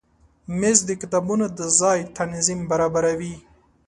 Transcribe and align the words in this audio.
مېز 0.59 0.79
د 0.89 0.91
کتابونو 1.01 1.45
د 1.59 1.59
ځای 1.79 1.99
تنظیم 2.17 2.59
برابروي. 2.71 3.35